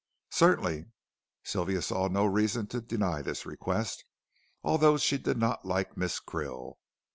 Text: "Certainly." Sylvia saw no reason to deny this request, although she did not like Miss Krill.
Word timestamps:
"Certainly." 0.31 0.87
Sylvia 1.43 1.79
saw 1.83 2.07
no 2.07 2.25
reason 2.25 2.65
to 2.69 2.81
deny 2.81 3.21
this 3.21 3.45
request, 3.45 4.03
although 4.63 4.97
she 4.97 5.19
did 5.19 5.37
not 5.37 5.63
like 5.63 5.95
Miss 5.95 6.19
Krill. 6.19 6.77